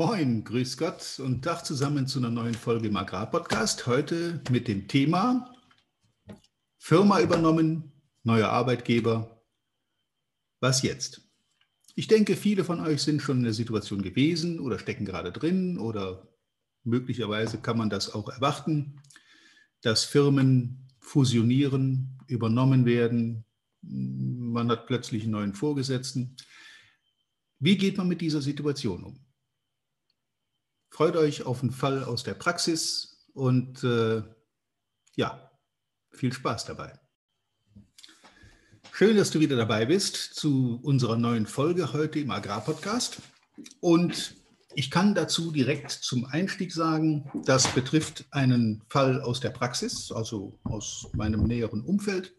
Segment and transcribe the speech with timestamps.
[0.00, 3.88] Moin, grüß Gott und Tag zusammen zu einer neuen Folge im Agrarpodcast.
[3.88, 5.52] Heute mit dem Thema
[6.78, 7.90] Firma übernommen,
[8.22, 9.42] neuer Arbeitgeber.
[10.60, 11.28] Was jetzt?
[11.96, 15.80] Ich denke, viele von euch sind schon in der Situation gewesen oder stecken gerade drin
[15.80, 16.28] oder
[16.84, 19.02] möglicherweise kann man das auch erwarten,
[19.80, 23.44] dass Firmen fusionieren, übernommen werden.
[23.82, 26.36] Man hat plötzlich einen neuen Vorgesetzten.
[27.58, 29.27] Wie geht man mit dieser Situation um?
[30.90, 34.22] Freut euch auf einen Fall aus der Praxis und äh,
[35.16, 35.50] ja,
[36.10, 36.98] viel Spaß dabei.
[38.92, 43.18] Schön, dass du wieder dabei bist zu unserer neuen Folge heute im Agrarpodcast.
[43.80, 44.34] Und
[44.74, 50.58] ich kann dazu direkt zum Einstieg sagen, das betrifft einen Fall aus der Praxis, also
[50.64, 52.34] aus meinem näheren Umfeld.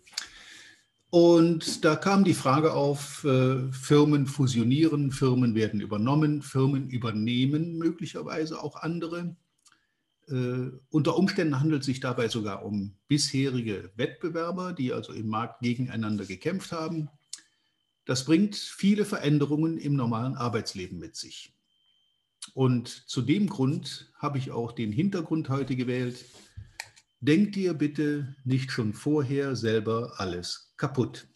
[1.12, 8.62] Und da kam die Frage auf, äh, Firmen fusionieren, Firmen werden übernommen, Firmen übernehmen möglicherweise
[8.62, 9.36] auch andere.
[10.28, 15.62] Äh, unter Umständen handelt es sich dabei sogar um bisherige Wettbewerber, die also im Markt
[15.62, 17.10] gegeneinander gekämpft haben.
[18.06, 21.56] Das bringt viele Veränderungen im normalen Arbeitsleben mit sich.
[22.54, 26.26] Und zu dem Grund habe ich auch den Hintergrund heute gewählt.
[27.22, 31.28] Denkt dir bitte nicht schon vorher selber alles kaputt.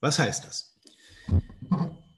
[0.00, 0.76] Was heißt das?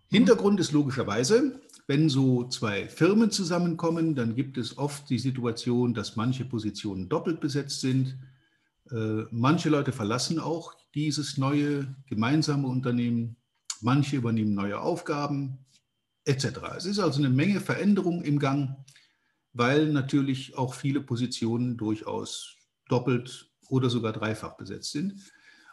[0.08, 6.16] Hintergrund ist logischerweise, wenn so zwei Firmen zusammenkommen, dann gibt es oft die Situation, dass
[6.16, 8.18] manche Positionen doppelt besetzt sind.
[8.90, 13.36] Äh, manche Leute verlassen auch dieses neue gemeinsame Unternehmen.
[13.80, 15.64] Manche übernehmen neue Aufgaben
[16.24, 16.46] etc.
[16.76, 18.76] Es ist also eine Menge Veränderung im Gang,
[19.52, 22.56] weil natürlich auch viele Positionen durchaus
[22.88, 25.14] doppelt oder sogar dreifach besetzt sind.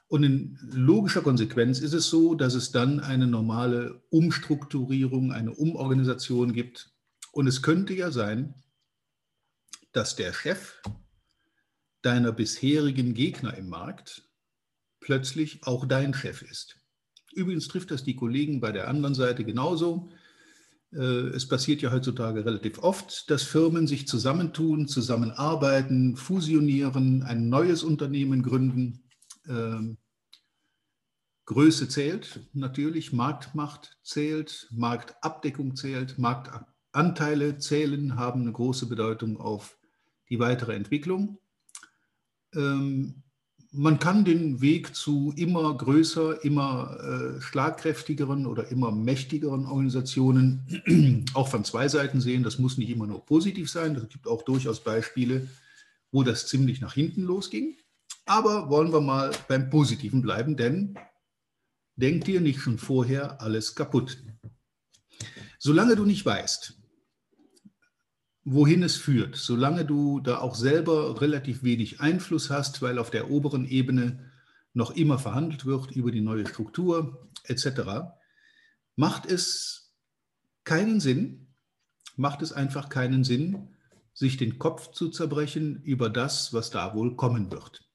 [0.07, 6.53] Und in logischer Konsequenz ist es so, dass es dann eine normale Umstrukturierung, eine Umorganisation
[6.53, 6.91] gibt.
[7.31, 8.53] Und es könnte ja sein,
[9.91, 10.81] dass der Chef
[12.01, 14.29] deiner bisherigen Gegner im Markt
[14.99, 16.77] plötzlich auch dein Chef ist.
[17.33, 20.09] Übrigens trifft das die Kollegen bei der anderen Seite genauso.
[20.95, 27.83] Äh, es passiert ja heutzutage relativ oft, dass Firmen sich zusammentun, zusammenarbeiten, fusionieren, ein neues
[27.83, 29.03] Unternehmen gründen
[29.47, 29.97] ähm,
[31.45, 39.77] Größe zählt natürlich, Marktmacht zählt, Marktabdeckung zählt, Marktanteile zählen, haben eine große Bedeutung auf
[40.29, 41.37] die weitere Entwicklung.
[42.55, 43.21] Ähm,
[43.77, 51.47] man kann den Weg zu immer größer, immer äh, schlagkräftigeren oder immer mächtigeren Organisationen auch
[51.49, 52.43] von zwei Seiten sehen.
[52.43, 53.95] Das muss nicht immer nur positiv sein.
[53.95, 55.47] Es gibt auch durchaus Beispiele,
[56.11, 57.75] wo das ziemlich nach hinten losging.
[58.25, 60.97] Aber wollen wir mal beim Positiven bleiben, denn
[61.95, 64.17] denk dir nicht schon vorher alles kaputt.
[65.59, 66.77] Solange du nicht weißt,
[68.45, 73.31] wohin es führt, solange du da auch selber relativ wenig Einfluss hast, weil auf der
[73.31, 74.31] oberen Ebene
[74.73, 78.13] noch immer verhandelt wird über die neue Struktur etc.,
[78.95, 79.95] macht es
[80.63, 81.47] keinen Sinn,
[82.15, 83.75] macht es einfach keinen Sinn,
[84.13, 87.89] sich den Kopf zu zerbrechen über das, was da wohl kommen wird.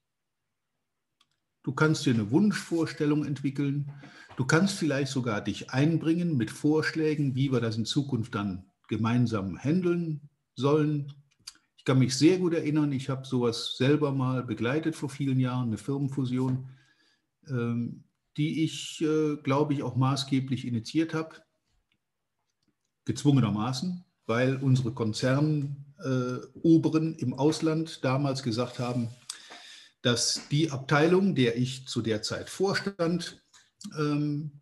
[1.63, 3.91] Du kannst dir eine Wunschvorstellung entwickeln.
[4.35, 9.57] Du kannst vielleicht sogar dich einbringen mit Vorschlägen, wie wir das in Zukunft dann gemeinsam
[9.57, 11.13] handeln sollen.
[11.77, 15.69] Ich kann mich sehr gut erinnern, ich habe sowas selber mal begleitet vor vielen Jahren,
[15.69, 16.69] eine Firmenfusion,
[17.47, 18.03] ähm,
[18.37, 21.35] die ich, äh, glaube ich, auch maßgeblich initiiert habe,
[23.05, 29.09] gezwungenermaßen, weil unsere Konzernoberen im Ausland damals gesagt haben,
[30.01, 33.41] dass die Abteilung, der ich zu der Zeit vorstand,
[33.97, 34.61] ähm,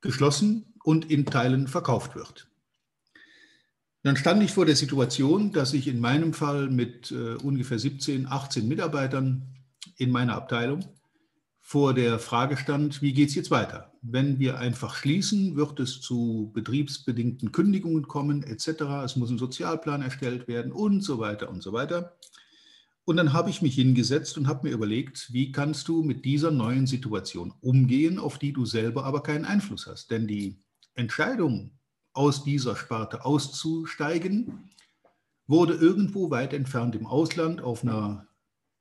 [0.00, 2.48] geschlossen und in Teilen verkauft wird.
[4.06, 8.28] Dann stand ich vor der Situation, dass ich in meinem Fall mit äh, ungefähr 17,
[8.28, 9.48] 18 Mitarbeitern
[9.96, 10.84] in meiner Abteilung
[11.60, 13.90] vor der Frage stand, wie geht es jetzt weiter?
[14.02, 18.82] Wenn wir einfach schließen, wird es zu betriebsbedingten Kündigungen kommen etc.
[19.04, 22.16] Es muss ein Sozialplan erstellt werden und so weiter und so weiter.
[23.06, 26.52] Und dann habe ich mich hingesetzt und habe mir überlegt, wie kannst du mit dieser
[26.52, 30.12] neuen Situation umgehen, auf die du selber aber keinen Einfluss hast.
[30.12, 30.62] Denn die
[30.94, 31.75] Entscheidung,
[32.16, 34.70] aus dieser Sparte auszusteigen,
[35.46, 38.26] wurde irgendwo weit entfernt im Ausland auf einer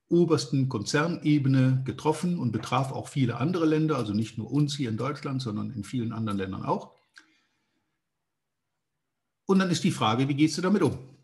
[0.08, 4.98] obersten Konzernebene getroffen und betraf auch viele andere Länder, also nicht nur uns hier in
[4.98, 6.94] Deutschland, sondern in vielen anderen Ländern auch.
[9.48, 11.15] Und dann ist die Frage, wie gehst du damit um?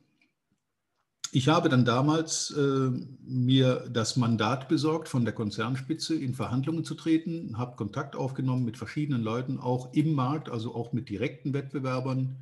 [1.33, 2.92] Ich habe dann damals äh,
[3.24, 8.78] mir das Mandat besorgt, von der Konzernspitze in Verhandlungen zu treten, habe Kontakt aufgenommen mit
[8.78, 12.38] verschiedenen Leuten, auch im Markt, also auch mit direkten Wettbewerbern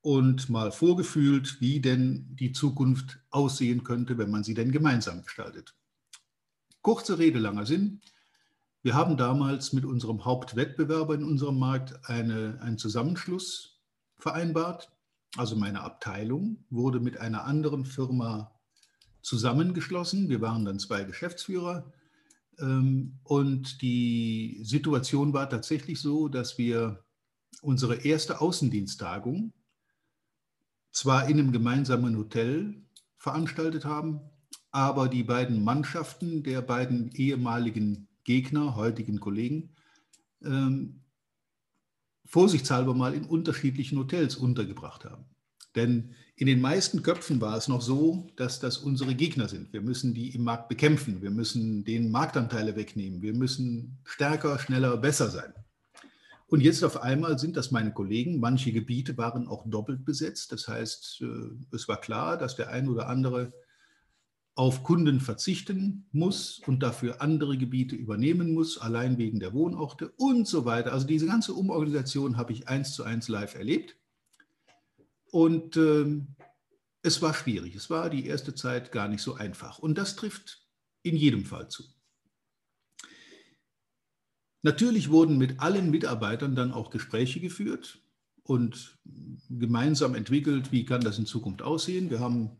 [0.00, 5.74] und mal vorgefühlt, wie denn die Zukunft aussehen könnte, wenn man sie denn gemeinsam gestaltet.
[6.80, 8.00] Kurze Rede, langer Sinn.
[8.82, 13.82] Wir haben damals mit unserem Hauptwettbewerber in unserem Markt eine, einen Zusammenschluss
[14.16, 14.95] vereinbart.
[15.36, 18.52] Also meine Abteilung wurde mit einer anderen Firma
[19.22, 20.28] zusammengeschlossen.
[20.28, 21.92] Wir waren dann zwei Geschäftsführer.
[22.58, 27.04] Ähm, und die Situation war tatsächlich so, dass wir
[27.60, 29.52] unsere erste Außendiensttagung
[30.92, 32.82] zwar in einem gemeinsamen Hotel
[33.18, 34.20] veranstaltet haben,
[34.70, 39.74] aber die beiden Mannschaften der beiden ehemaligen Gegner, heutigen Kollegen,
[40.42, 41.02] ähm,
[42.26, 45.24] vorsichtshalber mal in unterschiedlichen Hotels untergebracht haben.
[45.74, 49.72] Denn in den meisten Köpfen war es noch so, dass das unsere Gegner sind.
[49.72, 51.22] Wir müssen die im Markt bekämpfen.
[51.22, 53.22] Wir müssen den Marktanteile wegnehmen.
[53.22, 55.52] Wir müssen stärker, schneller, besser sein.
[56.48, 58.38] Und jetzt auf einmal sind das meine Kollegen.
[58.38, 60.52] Manche Gebiete waren auch doppelt besetzt.
[60.52, 63.52] Das heißt, äh, es war klar, dass der ein oder andere
[64.56, 70.48] auf Kunden verzichten muss und dafür andere Gebiete übernehmen muss, allein wegen der Wohnorte und
[70.48, 70.94] so weiter.
[70.94, 73.98] Also diese ganze Umorganisation habe ich eins zu eins live erlebt.
[75.30, 76.22] Und äh,
[77.02, 77.74] es war schwierig.
[77.74, 79.78] Es war die erste Zeit gar nicht so einfach.
[79.78, 80.66] Und das trifft
[81.02, 81.84] in jedem Fall zu.
[84.62, 88.02] Natürlich wurden mit allen Mitarbeitern dann auch Gespräche geführt
[88.42, 88.98] und
[89.50, 92.08] gemeinsam entwickelt, wie kann das in Zukunft aussehen.
[92.08, 92.58] Wir haben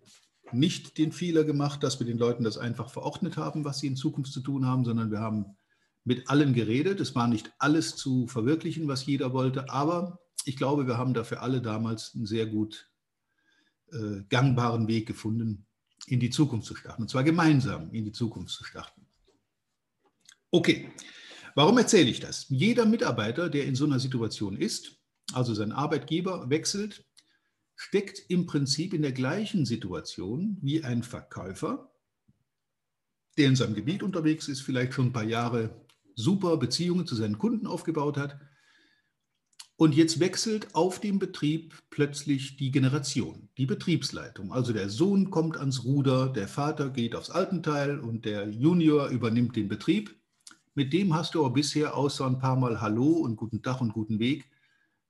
[0.52, 3.96] nicht den Fehler gemacht, dass wir den Leuten das einfach verordnet haben, was sie in
[3.96, 5.56] Zukunft zu tun haben, sondern wir haben
[6.04, 7.00] mit allen geredet.
[7.00, 11.42] Es war nicht alles zu verwirklichen, was jeder wollte, aber ich glaube, wir haben dafür
[11.42, 12.90] alle damals einen sehr gut
[13.92, 15.66] äh, gangbaren Weg gefunden,
[16.06, 17.02] in die Zukunft zu starten.
[17.02, 19.06] Und zwar gemeinsam in die Zukunft zu starten.
[20.50, 20.92] Okay,
[21.54, 22.46] warum erzähle ich das?
[22.48, 24.98] Jeder Mitarbeiter, der in so einer Situation ist,
[25.32, 27.05] also sein Arbeitgeber wechselt,
[27.76, 31.92] steckt im Prinzip in der gleichen Situation wie ein Verkäufer,
[33.38, 37.38] der in seinem Gebiet unterwegs ist, vielleicht schon ein paar Jahre super Beziehungen zu seinen
[37.38, 38.40] Kunden aufgebaut hat
[39.76, 44.50] und jetzt wechselt auf dem Betrieb plötzlich die Generation, die Betriebsleitung.
[44.50, 49.54] Also der Sohn kommt ans Ruder, der Vater geht aufs Altenteil und der Junior übernimmt
[49.54, 50.18] den Betrieb.
[50.74, 53.92] Mit dem hast du aber bisher außer ein paar Mal Hallo und guten Tag und
[53.92, 54.50] guten Weg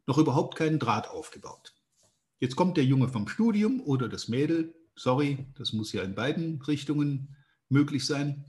[0.08, 1.75] noch überhaupt keinen Draht aufgebaut.
[2.38, 6.60] Jetzt kommt der Junge vom Studium oder das Mädel, sorry, das muss ja in beiden
[6.62, 7.36] Richtungen
[7.68, 8.44] möglich sein,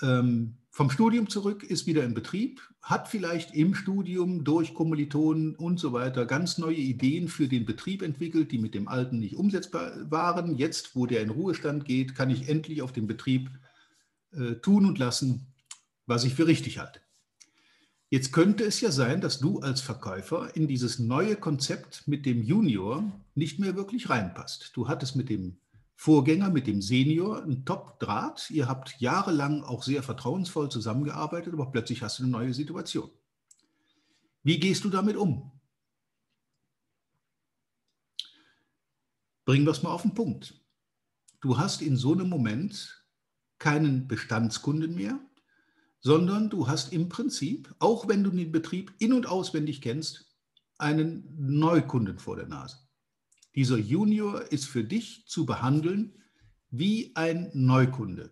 [0.00, 5.80] ähm, vom Studium zurück, ist wieder im Betrieb, hat vielleicht im Studium durch Kommilitonen und
[5.80, 9.92] so weiter ganz neue Ideen für den Betrieb entwickelt, die mit dem alten nicht umsetzbar
[10.10, 10.56] waren.
[10.56, 13.50] Jetzt, wo der in Ruhestand geht, kann ich endlich auf dem Betrieb
[14.32, 15.52] äh, tun und lassen,
[16.06, 17.00] was ich für richtig halte.
[18.10, 22.42] Jetzt könnte es ja sein, dass du als Verkäufer in dieses neue Konzept mit dem
[22.42, 24.70] Junior nicht mehr wirklich reinpasst.
[24.74, 25.58] Du hattest mit dem
[25.94, 28.50] Vorgänger mit dem Senior ein Top-Draht.
[28.50, 33.10] Ihr habt jahrelang auch sehr vertrauensvoll zusammengearbeitet, aber plötzlich hast du eine neue Situation.
[34.42, 35.50] Wie gehst du damit um?
[39.44, 40.54] Bringen wir es mal auf den Punkt.
[41.40, 43.04] Du hast in so einem Moment
[43.58, 45.18] keinen Bestandskunden mehr,
[46.00, 50.36] sondern du hast im Prinzip, auch wenn du den Betrieb in- und auswendig kennst,
[50.78, 52.76] einen Neukunden vor der Nase.
[53.54, 56.22] Dieser Junior ist für dich zu behandeln
[56.70, 58.30] wie ein Neukunde.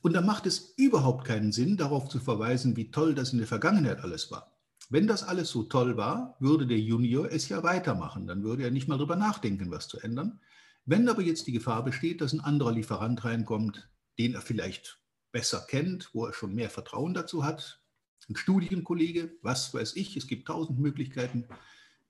[0.00, 3.48] Und da macht es überhaupt keinen Sinn, darauf zu verweisen, wie toll das in der
[3.48, 4.58] Vergangenheit alles war.
[4.88, 8.26] Wenn das alles so toll war, würde der Junior es ja weitermachen.
[8.26, 10.40] Dann würde er nicht mal darüber nachdenken, was zu ändern.
[10.86, 14.98] Wenn aber jetzt die Gefahr besteht, dass ein anderer Lieferant reinkommt, den er vielleicht
[15.32, 17.80] besser kennt, wo er schon mehr Vertrauen dazu hat,
[18.28, 21.46] ein Studienkollege, was weiß ich, es gibt tausend Möglichkeiten,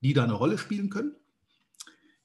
[0.00, 1.14] die da eine Rolle spielen können,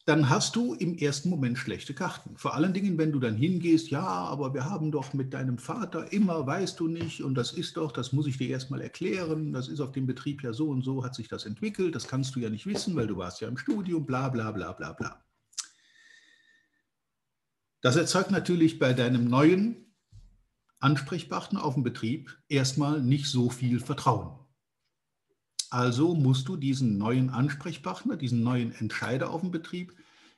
[0.06, 2.36] dann hast du im ersten Moment schlechte Karten.
[2.38, 6.12] Vor allen Dingen, wenn du dann hingehst, ja, aber wir haben doch mit deinem Vater
[6.12, 9.70] immer, weißt du nicht, und das ist doch, das muss ich dir erstmal erklären, das
[9.70, 12.42] ist auf dem Betrieb ja so und so, hat sich das entwickelt, das kannst du
[12.42, 15.24] ja nicht wissen, weil du warst ja im Studium, bla bla bla bla bla.
[17.82, 19.93] Das erzeugt natürlich bei deinem neuen
[20.84, 24.38] Ansprechpartner auf dem Betrieb erstmal nicht so viel Vertrauen.
[25.70, 29.96] Also musst du diesen neuen Ansprechpartner, diesen neuen Entscheider auf dem Betrieb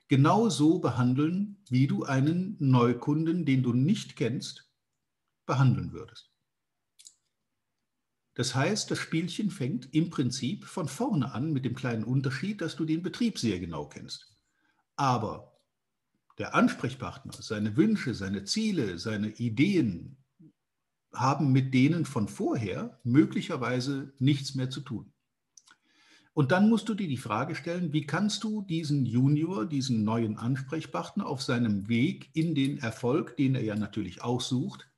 [0.08, 4.72] genauso behandeln, wie du einen Neukunden, den du nicht kennst,
[5.48, 6.32] behandeln würdest.
[8.36, 12.76] Das heißt, das Spielchen fängt im Prinzip von vorne an mit dem kleinen Unterschied, dass
[12.76, 14.38] du den Betrieb sehr genau kennst.
[14.96, 15.60] Aber
[16.38, 20.18] der Ansprechpartner, seine Wünsche, seine Ziele, seine Ideen
[21.16, 25.12] haben mit denen von vorher möglicherweise nichts mehr zu tun.
[26.34, 30.38] Und dann musst du dir die Frage stellen, wie kannst du diesen Junior, diesen neuen
[30.38, 34.90] Ansprechpartner auf seinem Weg in den Erfolg, den er ja natürlich aussucht,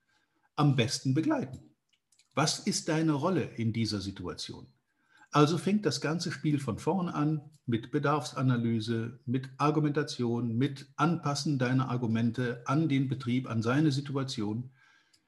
[0.56, 1.60] am besten begleiten?
[2.34, 4.68] Was ist deine Rolle in dieser Situation?
[5.32, 11.90] Also fängt das ganze Spiel von vorn an mit Bedarfsanalyse, mit Argumentation, mit Anpassen deiner
[11.90, 14.72] Argumente an den Betrieb, an seine Situation.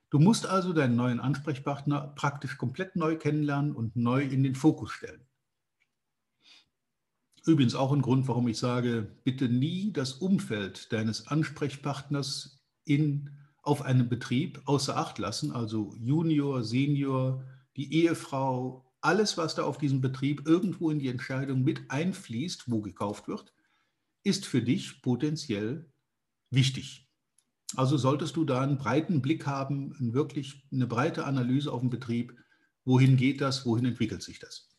[0.10, 4.92] Du musst also deinen neuen Ansprechpartner praktisch komplett neu kennenlernen und neu in den Fokus
[4.92, 5.28] stellen.
[7.46, 13.30] Übrigens auch ein Grund, warum ich sage, bitte nie das Umfeld deines Ansprechpartners in,
[13.62, 17.44] auf einem Betrieb außer Acht lassen, also Junior, Senior,
[17.78, 22.82] die Ehefrau, alles, was da auf diesem Betrieb irgendwo in die Entscheidung mit einfließt, wo
[22.82, 23.54] gekauft wird,
[24.24, 25.92] ist für dich potenziell
[26.50, 27.09] wichtig.
[27.76, 32.36] Also solltest du da einen breiten Blick haben, wirklich eine breite Analyse auf den Betrieb,
[32.84, 34.70] wohin geht das, wohin entwickelt sich das.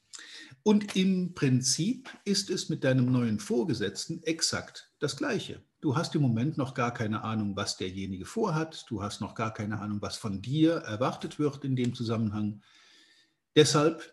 [0.63, 5.63] Und im Prinzip ist es mit deinem neuen Vorgesetzten exakt das Gleiche.
[5.81, 8.85] Du hast im Moment noch gar keine Ahnung, was derjenige vorhat.
[8.89, 12.63] Du hast noch gar keine Ahnung, was von dir erwartet wird in dem Zusammenhang.
[13.57, 14.13] Deshalb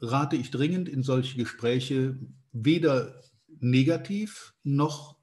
[0.00, 2.18] rate ich dringend in solche Gespräche
[2.52, 3.20] weder
[3.60, 5.16] negativ noch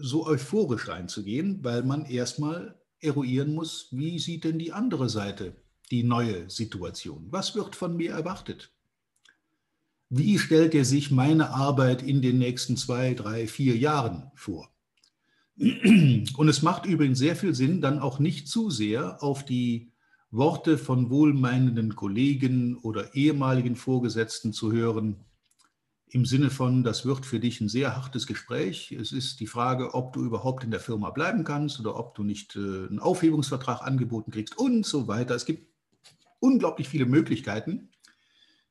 [0.00, 5.56] so euphorisch reinzugehen, weil man erstmal eruieren muss, wie sieht denn die andere Seite
[5.90, 7.26] die neue Situation?
[7.30, 8.70] Was wird von mir erwartet?
[10.08, 14.70] Wie stellt er sich meine Arbeit in den nächsten zwei, drei, vier Jahren vor?
[15.56, 19.92] Und es macht übrigens sehr viel Sinn, dann auch nicht zu sehr auf die
[20.30, 25.24] Worte von wohlmeinenden Kollegen oder ehemaligen Vorgesetzten zu hören,
[26.12, 28.90] im Sinne von, das wird für dich ein sehr hartes Gespräch.
[28.90, 32.24] Es ist die Frage, ob du überhaupt in der Firma bleiben kannst oder ob du
[32.24, 35.36] nicht äh, einen Aufhebungsvertrag angeboten kriegst und so weiter.
[35.36, 35.72] Es gibt
[36.40, 37.90] unglaublich viele Möglichkeiten,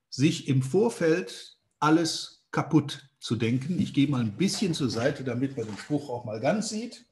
[0.10, 3.80] sich im Vorfeld alles kaputt zu denken.
[3.80, 7.06] Ich gehe mal ein bisschen zur Seite, damit man den Spruch auch mal ganz sieht.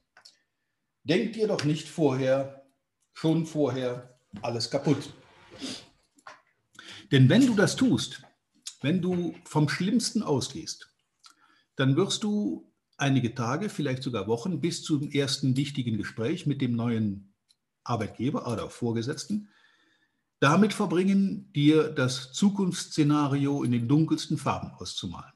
[1.04, 2.66] Denk dir doch nicht vorher,
[3.14, 5.10] schon vorher, alles kaputt.
[7.10, 8.22] Denn wenn du das tust,
[8.80, 10.92] wenn du vom Schlimmsten ausgehst,
[11.76, 16.74] dann wirst du einige Tage, vielleicht sogar Wochen bis zum ersten wichtigen Gespräch mit dem
[16.74, 17.34] neuen
[17.84, 19.48] Arbeitgeber oder Vorgesetzten
[20.40, 25.32] damit verbringen, dir das Zukunftsszenario in den dunkelsten Farben auszumalen.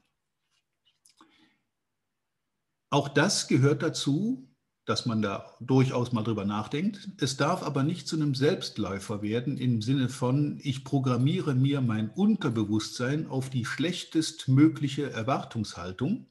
[2.89, 4.52] Auch das gehört dazu,
[4.85, 7.09] dass man da durchaus mal drüber nachdenkt.
[7.17, 12.09] Es darf aber nicht zu einem Selbstläufer werden im Sinne von, ich programmiere mir mein
[12.09, 16.27] Unterbewusstsein auf die schlechtestmögliche Erwartungshaltung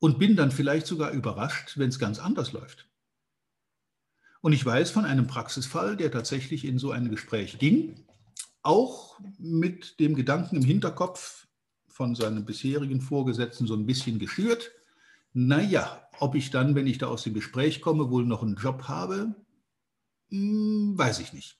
[0.00, 2.88] und bin dann vielleicht sogar überrascht, wenn es ganz anders läuft.
[4.40, 8.04] Und ich weiß von einem Praxisfall, der tatsächlich in so ein Gespräch ging,
[8.62, 11.46] auch mit dem Gedanken im Hinterkopf
[11.86, 14.72] von seinem bisherigen Vorgesetzten so ein bisschen geschürt,
[15.32, 18.84] naja, ob ich dann, wenn ich da aus dem Gespräch komme, wohl noch einen Job
[18.84, 19.34] habe,
[20.30, 21.58] hm, weiß ich nicht.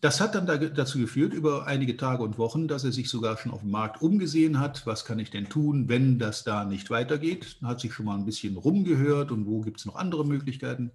[0.00, 3.52] Das hat dann dazu geführt, über einige Tage und Wochen, dass er sich sogar schon
[3.52, 4.86] auf dem Markt umgesehen hat.
[4.86, 7.58] Was kann ich denn tun, wenn das da nicht weitergeht?
[7.62, 10.92] Hat sich schon mal ein bisschen rumgehört und wo gibt es noch andere Möglichkeiten?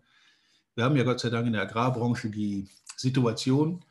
[0.75, 3.84] Wir haben ja Gott sei Dank in der Agrarbranche die Situation,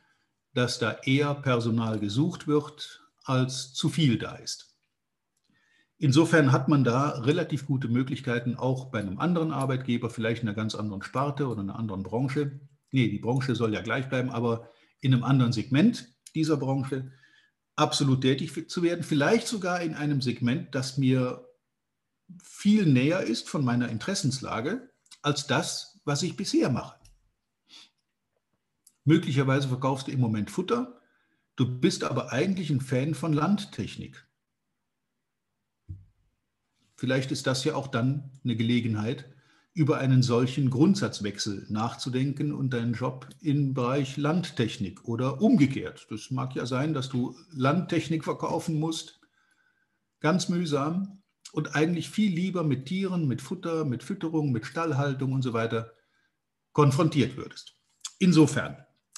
[0.53, 4.72] dass da eher Personal gesucht wird, als zu viel da ist.
[6.03, 10.55] Insofern hat man da relativ gute Möglichkeiten, auch bei einem anderen Arbeitgeber, vielleicht in einer
[10.55, 12.59] ganz anderen Sparte oder einer anderen Branche.
[12.91, 14.69] Nee, die Branche soll ja gleich bleiben, aber
[14.99, 17.13] in einem anderen Segment dieser Branche
[17.77, 19.05] absolut tätig zu werden.
[19.05, 21.47] Vielleicht sogar in einem Segment, das mir
[22.43, 24.89] viel näher ist von meiner Interessenslage
[25.21, 26.99] als das, was ich bisher mache.
[29.05, 30.99] Möglicherweise verkaufst du im Moment Futter,
[31.55, 34.27] du bist aber eigentlich ein Fan von Landtechnik.
[37.03, 39.25] Vielleicht ist das ja auch dann eine Gelegenheit,
[39.73, 46.07] über einen solchen Grundsatzwechsel nachzudenken und deinen Job im Bereich Landtechnik oder umgekehrt.
[46.09, 49.19] Das mag ja sein, dass du Landtechnik verkaufen musst,
[50.21, 55.41] ganz mühsam und eigentlich viel lieber mit Tieren, mit Futter, mit Fütterung, mit Stallhaltung und
[55.41, 55.91] so weiter
[56.71, 57.75] konfrontiert würdest.
[58.17, 58.77] Insofern,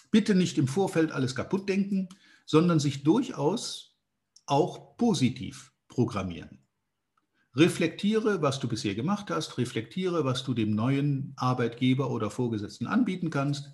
[0.10, 2.10] bitte nicht im Vorfeld alles kaputt denken,
[2.48, 3.96] sondern sich durchaus
[4.48, 6.65] auch positiv programmieren.
[7.56, 13.30] Reflektiere, was du bisher gemacht hast, reflektiere, was du dem neuen Arbeitgeber oder Vorgesetzten anbieten
[13.30, 13.72] kannst.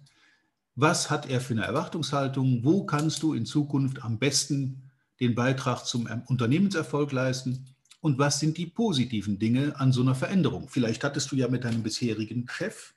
[0.75, 2.63] Was hat er für eine Erwartungshaltung?
[2.63, 7.65] Wo kannst du in Zukunft am besten den Beitrag zum Unternehmenserfolg leisten?
[8.01, 10.69] Und was sind die positiven Dinge an so einer Veränderung?
[10.69, 12.93] Vielleicht hattest du ja mit deinem bisherigen Chef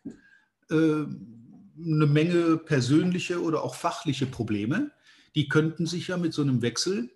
[0.70, 4.90] äh, eine Menge persönliche oder auch fachliche Probleme.
[5.34, 7.10] Die könnten sich ja mit so einem Wechsel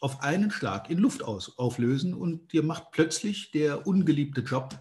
[0.00, 4.78] auf einen Schlag in Luft aus, auflösen und dir macht plötzlich der ungeliebte Job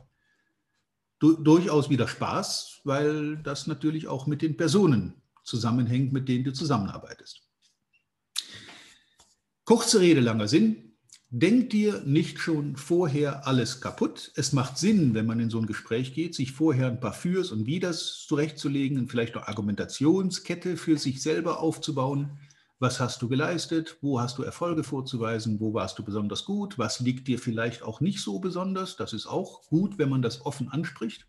[1.20, 6.54] du, durchaus wieder Spaß, weil das natürlich auch mit den Personen zusammenhängt, mit denen du
[6.54, 7.42] zusammenarbeitest.
[9.64, 10.86] Kurze Rede, langer Sinn.
[11.30, 14.32] Denk dir nicht schon vorher alles kaputt.
[14.36, 17.52] Es macht Sinn, wenn man in so ein Gespräch geht, sich vorher ein paar Fürs
[17.52, 22.38] und Widers zurechtzulegen und vielleicht noch Argumentationskette für sich selber aufzubauen.
[22.86, 23.98] Was hast du geleistet?
[24.02, 25.60] Wo hast du Erfolge vorzuweisen?
[25.60, 26.78] Wo warst du besonders gut?
[26.78, 28.96] Was liegt dir vielleicht auch nicht so besonders?
[28.96, 31.26] Das ist auch gut, wenn man das offen anspricht.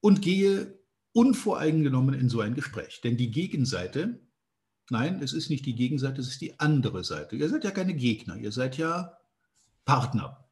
[0.00, 0.78] Und gehe
[1.12, 3.00] unvoreingenommen in so ein Gespräch.
[3.02, 4.20] Denn die Gegenseite,
[4.90, 7.34] nein, es ist nicht die Gegenseite, es ist die andere Seite.
[7.34, 9.18] Ihr seid ja keine Gegner, ihr seid ja
[9.84, 10.43] Partner.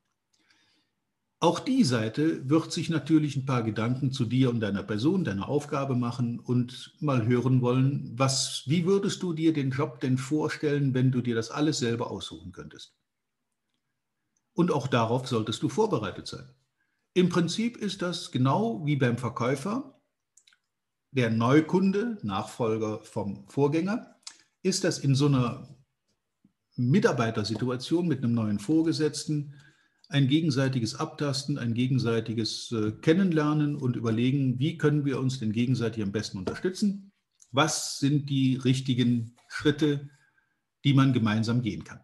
[1.43, 5.49] Auch die Seite wird sich natürlich ein paar Gedanken zu dir und deiner Person, deiner
[5.49, 10.95] Aufgabe machen und mal hören wollen, was, wie würdest du dir den Job denn vorstellen,
[10.95, 12.95] wenn du dir das alles selber aussuchen könntest?
[14.53, 16.49] Und auch darauf solltest du vorbereitet sein.
[17.13, 20.01] Im Prinzip ist das genau wie beim Verkäufer.
[21.11, 24.15] Der Neukunde, Nachfolger vom Vorgänger,
[24.63, 25.69] ist das in so einer
[26.77, 29.57] Mitarbeitersituation mit einem neuen Vorgesetzten
[30.13, 36.03] ein gegenseitiges Abtasten, ein gegenseitiges äh, Kennenlernen und überlegen, wie können wir uns denn gegenseitig
[36.03, 37.13] am besten unterstützen?
[37.51, 40.09] Was sind die richtigen Schritte,
[40.85, 42.01] die man gemeinsam gehen kann?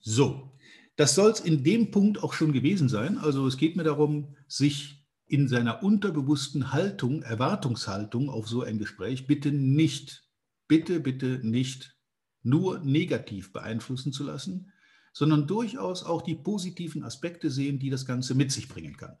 [0.00, 0.58] So,
[0.96, 3.18] das soll es in dem Punkt auch schon gewesen sein.
[3.18, 9.26] Also es geht mir darum, sich in seiner unterbewussten Haltung, Erwartungshaltung auf so ein Gespräch
[9.26, 10.28] bitte nicht,
[10.66, 11.96] bitte, bitte nicht
[12.42, 14.72] nur negativ beeinflussen zu lassen,
[15.18, 19.18] sondern durchaus auch die positiven Aspekte sehen, die das Ganze mit sich bringen kann.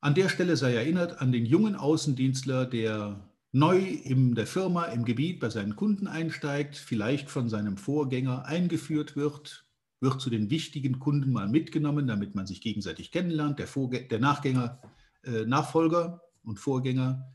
[0.00, 5.04] An der Stelle sei erinnert an den jungen Außendienstler, der neu in der Firma, im
[5.04, 9.68] Gebiet bei seinen Kunden einsteigt, vielleicht von seinem Vorgänger eingeführt wird,
[10.00, 13.60] wird zu den wichtigen Kunden mal mitgenommen, damit man sich gegenseitig kennenlernt.
[13.60, 14.82] Der, Vorgä der Nachgänger,
[15.22, 17.32] äh, Nachfolger und Vorgänger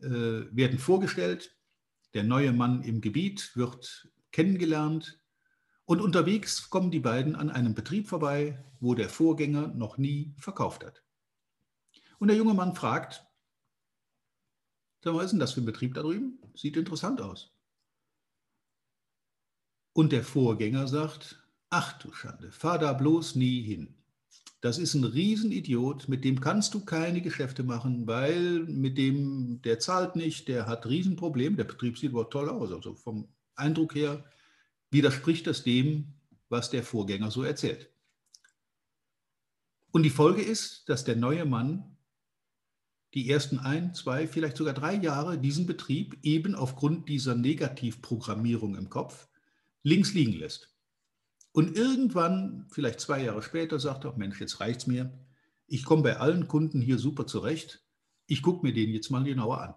[0.00, 1.56] äh, werden vorgestellt.
[2.12, 5.19] Der neue Mann im Gebiet wird kennengelernt,
[5.90, 10.84] und unterwegs kommen die beiden an einem Betrieb vorbei, wo der Vorgänger noch nie verkauft
[10.84, 11.02] hat.
[12.20, 13.26] Und der junge Mann fragt,
[15.02, 16.38] was ist denn das für ein Betrieb da drüben?
[16.54, 17.52] Sieht interessant aus.
[19.92, 23.96] Und der Vorgänger sagt, ach du Schande, fahr da bloß nie hin.
[24.60, 29.80] Das ist ein Riesenidiot, mit dem kannst du keine Geschäfte machen, weil mit dem, der
[29.80, 33.26] zahlt nicht, der hat Riesenprobleme, der Betrieb sieht aber toll aus, also vom
[33.56, 34.24] Eindruck her
[34.90, 36.14] widerspricht das dem,
[36.48, 37.90] was der Vorgänger so erzählt.
[39.92, 41.96] Und die Folge ist, dass der neue Mann
[43.14, 48.88] die ersten ein, zwei, vielleicht sogar drei Jahre diesen Betrieb eben aufgrund dieser Negativprogrammierung im
[48.88, 49.28] Kopf
[49.82, 50.76] links liegen lässt.
[51.52, 55.18] Und irgendwann, vielleicht zwei Jahre später, sagt er, Mensch, jetzt reicht's mir.
[55.66, 57.84] Ich komme bei allen Kunden hier super zurecht.
[58.26, 59.74] Ich gucke mir den jetzt mal genauer an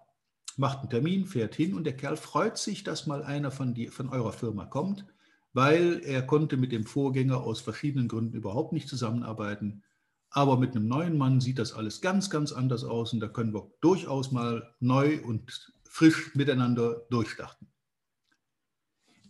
[0.58, 3.88] macht einen Termin, fährt hin und der Kerl freut sich, dass mal einer von, die,
[3.88, 5.04] von eurer Firma kommt,
[5.52, 9.82] weil er konnte mit dem Vorgänger aus verschiedenen Gründen überhaupt nicht zusammenarbeiten.
[10.30, 13.54] Aber mit einem neuen Mann sieht das alles ganz, ganz anders aus und da können
[13.54, 17.68] wir durchaus mal neu und frisch miteinander durchstarten.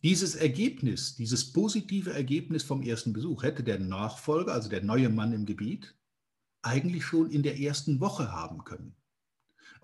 [0.02, 5.32] Dieses Ergebnis, dieses positive Ergebnis vom ersten Besuch hätte der Nachfolger, also der neue Mann
[5.32, 5.94] im Gebiet,
[6.60, 8.94] eigentlich schon in der ersten Woche haben können.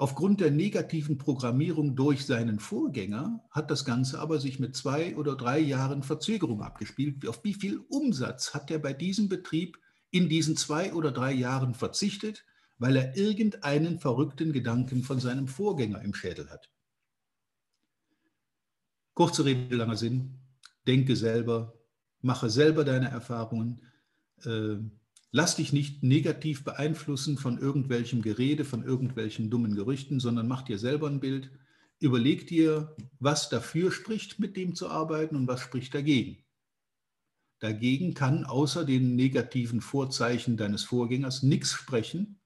[0.01, 5.37] Aufgrund der negativen Programmierung durch seinen Vorgänger hat das Ganze aber sich mit zwei oder
[5.37, 7.29] drei Jahren Verzögerung abgespielt.
[7.29, 9.79] Auf wie viel Umsatz hat er bei diesem Betrieb
[10.11, 12.47] in diesen zwei oder drei Jahren verzichtet,
[12.79, 16.71] weil er irgendeinen verrückten Gedanken von seinem Vorgänger im Schädel hat?
[19.13, 20.39] Kurze Rede, langer Sinn.
[20.87, 21.75] Denke selber,
[22.23, 23.83] mache selber deine Erfahrungen.
[24.47, 24.79] Äh,
[25.33, 30.79] Lass dich nicht negativ beeinflussen von irgendwelchem Gerede, von irgendwelchen dummen Gerüchten, sondern mach dir
[30.79, 31.51] selber ein Bild.
[32.01, 36.43] Überleg dir, was dafür spricht, mit dem zu arbeiten und was spricht dagegen.
[37.61, 42.41] Dagegen kann außer den negativen Vorzeichen deines Vorgängers nichts sprechen.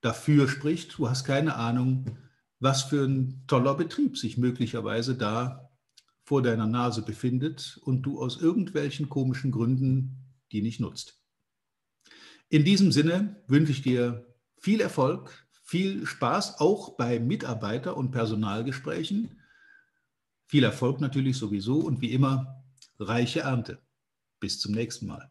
[0.00, 2.18] Dafür spricht, du hast keine Ahnung,
[2.60, 5.70] was für ein toller Betrieb sich möglicherweise da
[6.24, 11.20] vor deiner Nase befindet und du aus irgendwelchen komischen Gründen die nicht nutzt.
[12.50, 19.42] In diesem Sinne wünsche ich dir viel Erfolg, viel Spaß auch bei Mitarbeiter- und Personalgesprächen.
[20.46, 22.64] Viel Erfolg natürlich sowieso und wie immer
[22.98, 23.82] reiche Ernte.
[24.40, 25.30] Bis zum nächsten Mal.